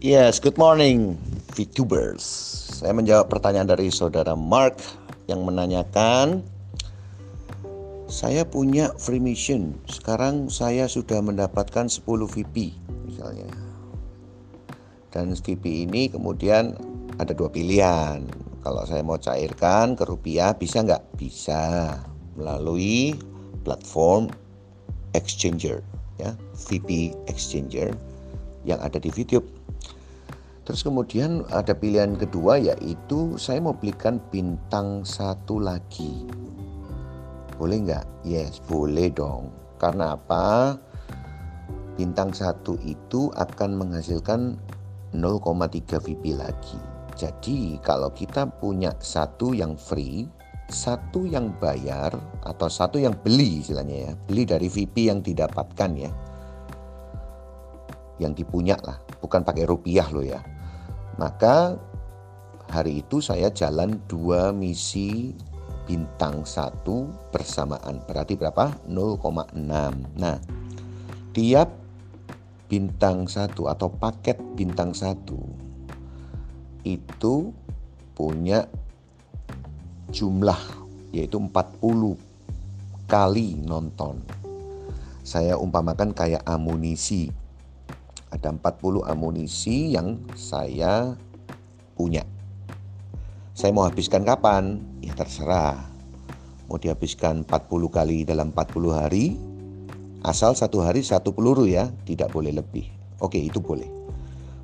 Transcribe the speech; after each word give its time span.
Yes, 0.00 0.40
good 0.40 0.56
morning 0.56 1.20
VTubers. 1.52 2.24
Saya 2.80 2.96
menjawab 2.96 3.28
pertanyaan 3.28 3.68
dari 3.68 3.92
saudara 3.92 4.32
Mark 4.32 4.80
yang 5.28 5.44
menanyakan 5.44 6.40
saya 8.08 8.48
punya 8.48 8.96
free 8.96 9.20
mission. 9.20 9.76
Sekarang 9.92 10.48
saya 10.48 10.88
sudah 10.88 11.20
mendapatkan 11.20 11.84
10 11.84 12.00
VP 12.32 12.72
misalnya. 13.12 13.52
Dan 15.12 15.36
VP 15.36 15.84
ini 15.84 16.08
kemudian 16.08 16.80
ada 17.20 17.36
dua 17.36 17.52
pilihan. 17.52 18.24
Kalau 18.64 18.88
saya 18.88 19.04
mau 19.04 19.20
cairkan 19.20 20.00
ke 20.00 20.08
rupiah 20.08 20.56
bisa 20.56 20.80
nggak? 20.80 21.20
Bisa 21.20 21.92
melalui 22.40 23.20
platform 23.68 24.32
exchanger 25.12 25.84
ya, 26.16 26.32
VP 26.56 27.12
exchanger 27.28 27.92
yang 28.64 28.80
ada 28.80 28.96
di 28.96 29.12
VTube 29.12 29.59
Terus 30.70 30.86
kemudian 30.86 31.42
ada 31.50 31.74
pilihan 31.74 32.14
kedua 32.14 32.54
yaitu 32.54 33.34
saya 33.34 33.58
mau 33.58 33.74
belikan 33.74 34.22
bintang 34.30 35.02
satu 35.02 35.58
lagi. 35.58 36.30
Boleh 37.58 37.90
nggak? 37.90 38.06
Yes, 38.22 38.62
boleh 38.70 39.10
dong. 39.10 39.50
Karena 39.82 40.14
apa? 40.14 40.78
Bintang 41.98 42.30
satu 42.30 42.78
itu 42.86 43.34
akan 43.34 43.82
menghasilkan 43.82 44.62
0,3 45.10 45.98
VP 46.06 46.38
lagi. 46.38 46.78
Jadi 47.18 47.82
kalau 47.82 48.14
kita 48.14 48.46
punya 48.46 48.94
satu 49.02 49.50
yang 49.50 49.74
free, 49.74 50.30
satu 50.70 51.26
yang 51.26 51.50
bayar 51.58 52.14
atau 52.46 52.70
satu 52.70 53.02
yang 53.02 53.18
beli 53.18 53.58
istilahnya 53.58 53.96
ya, 54.06 54.12
beli 54.14 54.46
dari 54.46 54.70
VP 54.70 55.10
yang 55.10 55.18
didapatkan 55.18 55.90
ya, 55.98 56.14
yang 58.22 58.38
dipunya 58.38 58.78
lah, 58.86 59.02
bukan 59.18 59.42
pakai 59.42 59.66
rupiah 59.66 60.06
loh 60.14 60.22
ya 60.22 60.38
maka 61.20 61.76
hari 62.72 63.04
itu 63.04 63.20
saya 63.20 63.52
jalan 63.52 64.00
dua 64.08 64.56
misi 64.56 65.36
bintang 65.84 66.48
satu 66.48 67.12
bersamaan. 67.28 68.00
Berarti 68.08 68.40
berapa? 68.40 68.72
0,6. 68.88 69.52
Nah, 70.16 70.40
tiap 71.36 71.68
bintang 72.72 73.28
satu 73.28 73.68
atau 73.68 73.92
paket 73.92 74.40
bintang 74.56 74.96
satu 74.96 75.36
itu 76.86 77.52
punya 78.16 78.64
jumlah 80.14 80.62
yaitu 81.10 81.36
40 81.36 82.16
kali 83.10 83.58
nonton. 83.60 84.22
Saya 85.26 85.58
umpamakan 85.58 86.14
kayak 86.14 86.46
amunisi 86.46 87.34
ada 88.30 88.54
40 88.54 89.06
amunisi 89.06 89.94
yang 89.94 90.22
saya 90.38 91.18
punya. 91.98 92.22
Saya 93.52 93.74
mau 93.74 93.84
habiskan 93.84 94.24
kapan? 94.24 94.80
Ya 95.04 95.12
terserah. 95.12 95.90
Mau 96.70 96.78
dihabiskan 96.78 97.42
40 97.44 97.90
kali 97.90 98.22
dalam 98.22 98.54
40 98.54 98.94
hari, 98.94 99.34
asal 100.22 100.54
satu 100.54 100.80
hari 100.86 101.02
satu 101.02 101.34
peluru 101.34 101.66
ya, 101.66 101.90
tidak 102.06 102.30
boleh 102.30 102.54
lebih. 102.54 102.86
Oke, 103.18 103.42
itu 103.42 103.58
boleh. 103.58 103.90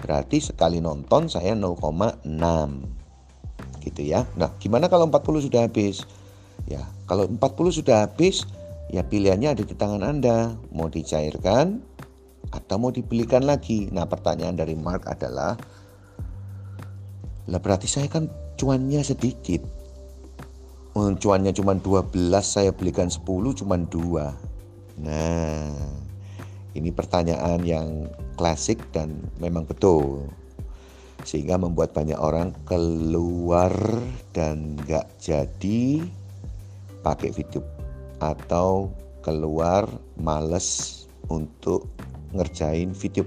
Berarti 0.00 0.40
sekali 0.40 0.80
nonton 0.80 1.28
saya 1.28 1.52
0,6. 1.52 2.24
Gitu 3.84 4.00
ya. 4.00 4.24
Nah, 4.40 4.56
gimana 4.56 4.88
kalau 4.88 5.12
40 5.12 5.44
sudah 5.44 5.68
habis? 5.68 6.08
Ya, 6.64 6.88
kalau 7.04 7.28
40 7.28 7.68
sudah 7.68 8.08
habis, 8.08 8.48
ya 8.88 9.04
pilihannya 9.04 9.52
ada 9.52 9.62
di 9.62 9.76
tangan 9.76 10.00
Anda. 10.00 10.56
Mau 10.72 10.88
dicairkan 10.88 11.84
atau 12.50 12.76
mau 12.78 12.90
dibelikan 12.90 13.46
lagi? 13.46 13.90
Nah, 13.90 14.06
pertanyaan 14.06 14.58
dari 14.58 14.74
Mark 14.74 15.06
adalah 15.06 15.54
lah 17.50 17.58
berarti 17.58 17.90
saya 17.90 18.06
kan 18.06 18.30
cuannya 18.54 19.02
sedikit. 19.02 19.62
Oh, 20.94 21.10
cuannya 21.14 21.54
cuma 21.54 21.74
12, 21.78 22.10
saya 22.42 22.70
belikan 22.74 23.10
10 23.10 23.54
cuma 23.54 23.78
2. 23.78 25.02
Nah, 25.02 25.70
ini 26.74 26.90
pertanyaan 26.94 27.62
yang 27.66 28.10
klasik 28.38 28.78
dan 28.94 29.18
memang 29.38 29.66
betul. 29.66 30.26
Sehingga 31.26 31.58
membuat 31.58 31.94
banyak 31.94 32.18
orang 32.18 32.54
keluar 32.66 33.74
dan 34.34 34.78
gak 34.86 35.10
jadi 35.22 36.02
pakai 37.02 37.30
video 37.32 37.64
atau 38.20 38.92
keluar 39.24 39.88
males 40.20 41.00
untuk 41.32 41.88
ngerjain 42.34 42.94
video. 42.94 43.26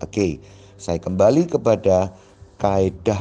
Oke, 0.00 0.40
saya 0.80 0.96
kembali 0.96 1.46
kepada 1.50 2.10
kaidah 2.56 3.20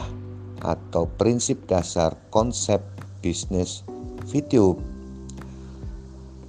atau 0.60 1.08
prinsip 1.20 1.68
dasar 1.68 2.16
konsep 2.32 2.84
bisnis 3.24 3.84
video. 4.28 4.80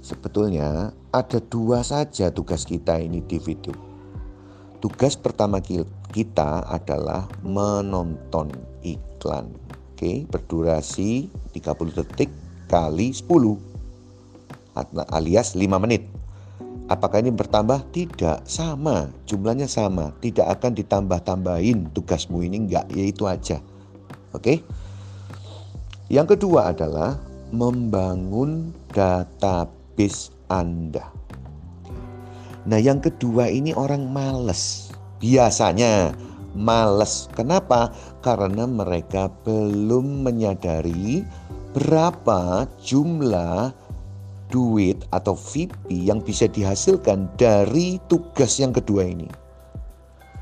Sebetulnya 0.03 0.91
ada 1.11 1.39
dua 1.39 1.83
saja 1.83 2.31
tugas 2.31 2.67
kita 2.67 2.99
ini 2.99 3.23
di 3.23 3.39
video. 3.39 3.75
Tugas 4.81 5.13
pertama 5.13 5.61
kita 6.11 6.65
adalah 6.65 7.29
menonton 7.45 8.49
iklan. 8.81 9.53
Oke, 9.93 10.25
berdurasi 10.25 11.29
30 11.53 11.93
detik 11.93 12.33
kali 12.65 13.13
10 13.13 13.29
alias 15.13 15.53
5 15.53 15.83
menit. 15.83 16.20
Apakah 16.91 17.23
ini 17.23 17.31
bertambah? 17.31 17.87
Tidak, 17.95 18.43
sama, 18.43 19.07
jumlahnya 19.23 19.63
sama, 19.63 20.11
tidak 20.19 20.59
akan 20.59 20.75
ditambah-tambahin 20.75 21.87
tugasmu 21.95 22.43
ini 22.43 22.67
enggak, 22.67 22.91
ya 22.91 23.03
itu 23.07 23.23
aja. 23.23 23.63
Oke. 24.35 24.59
Yang 26.11 26.35
kedua 26.35 26.75
adalah 26.75 27.15
membangun 27.55 28.75
database 28.91 30.35
Anda. 30.51 31.07
Nah, 32.67 32.75
yang 32.83 32.99
kedua 32.99 33.47
ini 33.47 33.71
orang 33.71 34.11
males. 34.11 34.91
Biasanya 35.23 36.11
males. 36.59 37.31
Kenapa? 37.31 37.95
Karena 38.19 38.67
mereka 38.67 39.31
belum 39.47 40.27
menyadari 40.27 41.23
berapa 41.71 42.67
jumlah 42.83 43.71
duit 44.51 45.07
atau 45.15 45.33
VP 45.33 45.89
yang 45.89 46.19
bisa 46.19 46.45
dihasilkan 46.45 47.31
dari 47.39 47.97
tugas 48.11 48.59
yang 48.59 48.75
kedua 48.75 49.07
ini. 49.07 49.31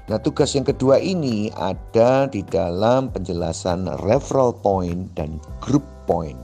Nah, 0.09 0.17
tugas 0.17 0.57
yang 0.57 0.65
kedua 0.65 0.97
ini 0.97 1.53
ada 1.53 2.25
di 2.25 2.41
dalam 2.41 3.13
penjelasan 3.13 3.85
referral 4.01 4.57
point 4.57 5.05
dan 5.13 5.37
group 5.61 5.85
point. 6.09 6.41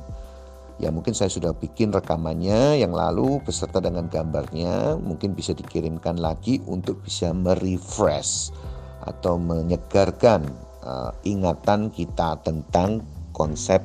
Ya, 0.78 0.94
mungkin 0.94 1.18
saya 1.18 1.34
sudah 1.34 1.50
bikin 1.58 1.90
rekamannya 1.90 2.78
yang 2.78 2.94
lalu 2.94 3.42
beserta 3.42 3.82
dengan 3.82 4.06
gambarnya, 4.06 5.02
mungkin 5.02 5.34
bisa 5.34 5.58
dikirimkan 5.58 6.22
lagi 6.22 6.62
untuk 6.70 7.02
bisa 7.02 7.34
merefresh 7.34 8.54
atau 9.10 9.42
menyegarkan 9.42 10.46
uh, 10.86 11.10
ingatan 11.26 11.90
kita 11.90 12.38
tentang 12.46 13.02
konsep 13.34 13.82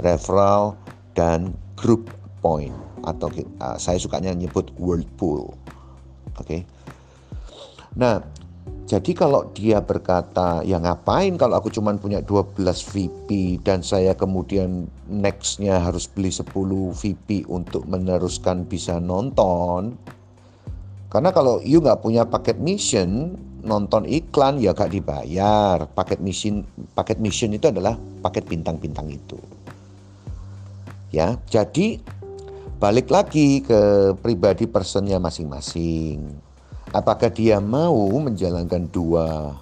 referral 0.00 0.72
dan 1.12 1.52
group 1.76 2.08
point 2.40 2.87
atau 3.08 3.32
uh, 3.60 3.76
saya 3.80 3.96
sukanya 3.96 4.36
nyebut 4.36 4.68
whirlpool. 4.76 5.56
Oke. 6.36 6.44
Okay? 6.44 6.60
Nah, 7.96 8.20
jadi 8.88 9.12
kalau 9.12 9.52
dia 9.52 9.84
berkata, 9.84 10.64
ya 10.64 10.80
ngapain 10.80 11.36
kalau 11.36 11.60
aku 11.60 11.68
cuma 11.68 11.92
punya 12.00 12.24
12 12.24 12.56
VP 12.88 13.60
dan 13.60 13.84
saya 13.84 14.16
kemudian 14.16 14.88
nextnya 15.08 15.76
harus 15.76 16.08
beli 16.08 16.32
10 16.32 16.48
VP 16.96 17.44
untuk 17.52 17.84
meneruskan 17.84 18.64
bisa 18.64 18.96
nonton. 18.96 19.92
Karena 21.12 21.32
kalau 21.32 21.60
you 21.64 21.84
nggak 21.84 22.00
punya 22.00 22.24
paket 22.24 22.56
mission, 22.60 23.36
nonton 23.60 24.08
iklan 24.08 24.56
ya 24.56 24.72
gak 24.72 24.92
dibayar. 24.92 25.84
Paket 25.92 26.24
mission, 26.24 26.64
paket 26.96 27.20
mission 27.20 27.52
itu 27.52 27.68
adalah 27.68 28.00
paket 28.24 28.48
bintang-bintang 28.48 29.12
itu. 29.12 29.36
Ya, 31.12 31.40
jadi 31.48 32.00
balik 32.78 33.10
lagi 33.10 33.58
ke 33.58 34.14
pribadi 34.22 34.70
personnya 34.70 35.18
masing-masing. 35.18 36.30
Apakah 36.94 37.28
dia 37.28 37.58
mau 37.58 38.06
menjalankan 38.22 38.86
dua 38.94 39.58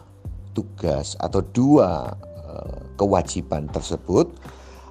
tugas 0.52 1.16
atau 1.16 1.40
dua 1.40 2.12
uh, 2.44 2.76
kewajiban 3.00 3.72
tersebut? 3.72 4.28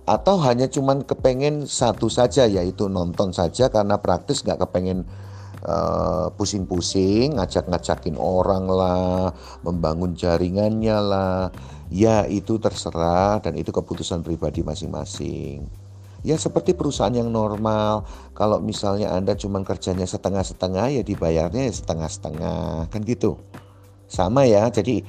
Atau 0.10 0.42
hanya 0.42 0.66
cuman 0.66 1.06
kepengen 1.06 1.70
satu 1.70 2.10
saja 2.10 2.50
yaitu 2.50 2.90
nonton 2.90 3.30
saja 3.30 3.70
karena 3.70 3.98
praktis 4.02 4.42
nggak 4.42 4.62
kepengen 4.66 5.06
uh, 5.62 6.34
pusing-pusing 6.34 7.38
ngajak-ngajakin 7.38 8.18
orang 8.18 8.66
lah 8.66 9.38
membangun 9.62 10.18
jaringannya 10.18 10.98
lah. 10.98 11.54
Ya 11.94 12.26
itu 12.26 12.58
terserah 12.58 13.38
dan 13.46 13.54
itu 13.54 13.70
keputusan 13.70 14.26
pribadi 14.26 14.66
masing-masing 14.66 15.85
Ya 16.26 16.42
seperti 16.42 16.74
perusahaan 16.74 17.14
yang 17.14 17.30
normal. 17.30 18.10
Kalau 18.34 18.58
misalnya 18.58 19.14
Anda 19.14 19.38
cuma 19.38 19.62
kerjanya 19.62 20.10
setengah-setengah 20.10 20.98
ya 20.98 21.02
dibayarnya 21.06 21.70
ya 21.70 21.74
setengah-setengah 21.74 22.90
kan 22.90 23.02
gitu. 23.06 23.38
Sama 24.10 24.50
ya. 24.50 24.66
Jadi 24.74 25.06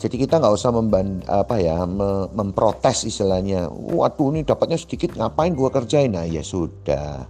Jadi 0.00 0.16
kita 0.16 0.40
nggak 0.40 0.56
usah 0.56 0.72
memban, 0.72 1.20
apa 1.28 1.60
ya 1.60 1.84
memprotes 2.32 3.04
istilahnya. 3.04 3.68
Waduh 3.68 4.32
ini 4.32 4.48
dapatnya 4.48 4.80
sedikit 4.80 5.12
ngapain 5.12 5.52
gua 5.52 5.68
kerjain? 5.68 6.16
Nah 6.16 6.24
ya 6.24 6.40
sudah. 6.40 7.28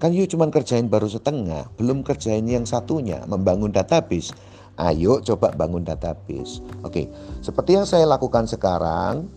Kan 0.00 0.16
you 0.16 0.24
cuma 0.24 0.48
kerjain 0.48 0.88
baru 0.88 1.12
setengah, 1.12 1.68
belum 1.76 2.00
kerjain 2.00 2.48
yang 2.48 2.64
satunya, 2.64 3.20
membangun 3.28 3.68
database. 3.68 4.32
Ayo 4.80 5.20
coba 5.20 5.52
bangun 5.52 5.84
database. 5.84 6.64
Oke, 6.80 7.12
seperti 7.44 7.76
yang 7.76 7.84
saya 7.84 8.08
lakukan 8.08 8.48
sekarang, 8.48 9.28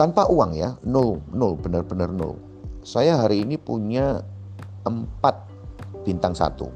tanpa 0.00 0.24
uang 0.32 0.56
ya, 0.56 0.80
nol, 0.80 1.20
nol, 1.28 1.60
benar-benar 1.60 2.08
nol. 2.08 2.40
Saya 2.80 3.20
hari 3.20 3.44
ini 3.44 3.60
punya 3.60 4.24
empat 4.88 5.44
bintang 6.08 6.32
satu, 6.32 6.72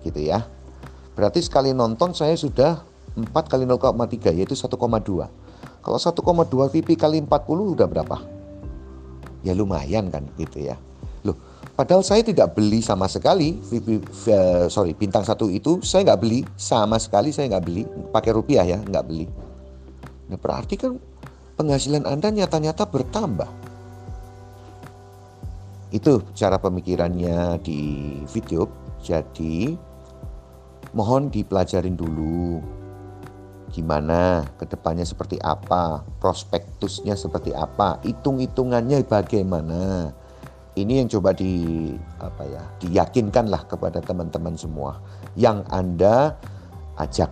gitu 0.00 0.16
ya. 0.24 0.48
Berarti 1.12 1.44
sekali 1.44 1.76
nonton 1.76 2.16
saya 2.16 2.32
sudah 2.32 2.80
4 3.12 3.28
kali 3.52 3.68
0,3 3.68 4.32
yaitu 4.32 4.56
1,2. 4.56 4.80
Kalau 5.84 5.98
1,2 6.00 6.72
VP 6.72 6.96
kali 6.96 7.20
40 7.20 7.76
udah 7.76 7.84
berapa? 7.84 8.16
Ya 9.44 9.52
lumayan 9.52 10.08
kan 10.08 10.24
gitu 10.40 10.64
ya. 10.64 10.80
Loh, 11.20 11.36
padahal 11.76 12.00
saya 12.00 12.24
tidak 12.24 12.56
beli 12.56 12.80
sama 12.80 13.04
sekali 13.12 13.60
VP, 13.60 14.00
uh, 14.32 14.66
sorry 14.72 14.96
bintang 14.96 15.22
satu 15.22 15.52
itu 15.52 15.84
saya 15.84 16.08
nggak 16.08 16.20
beli 16.24 16.40
sama 16.56 16.96
sekali 16.96 17.28
saya 17.28 17.52
nggak 17.52 17.64
beli 17.68 17.84
pakai 18.08 18.32
rupiah 18.32 18.64
ya 18.64 18.80
nggak 18.80 19.04
beli. 19.04 19.28
Nah 20.32 20.40
berarti 20.40 20.74
kan 20.80 20.96
penghasilan 21.54 22.04
anda 22.06 22.30
nyata-nyata 22.30 22.84
bertambah. 22.86 23.50
Itu 25.94 26.26
cara 26.34 26.58
pemikirannya 26.58 27.62
di 27.62 27.80
video. 28.26 28.66
Jadi 29.04 29.76
mohon 30.96 31.28
dipelajarin 31.28 31.94
dulu 31.94 32.58
gimana, 33.74 34.46
ke 34.54 34.70
depannya 34.70 35.02
seperti 35.02 35.34
apa, 35.42 36.06
prospektusnya 36.22 37.18
seperti 37.18 37.50
apa, 37.50 37.98
hitung-hitungannya 38.06 39.02
bagaimana. 39.02 40.14
Ini 40.74 41.02
yang 41.02 41.08
coba 41.10 41.34
di 41.34 41.90
apa 42.18 42.42
ya, 42.46 42.62
diyakinkanlah 42.82 43.66
kepada 43.66 44.02
teman-teman 44.02 44.54
semua 44.58 44.98
yang 45.38 45.62
Anda 45.70 46.34
ajak. 46.98 47.30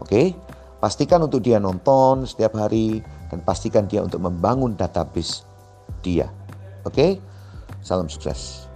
Oke? 0.00 0.36
Pastikan 0.80 1.20
untuk 1.20 1.44
dia 1.44 1.60
nonton 1.60 2.24
setiap 2.24 2.56
hari 2.56 3.04
dan 3.28 3.44
pastikan 3.44 3.84
dia 3.84 4.00
untuk 4.00 4.24
membangun 4.24 4.72
database 4.72 5.44
dia. 6.00 6.32
Oke? 6.88 7.20
Salam 7.84 8.08
sukses. 8.08 8.69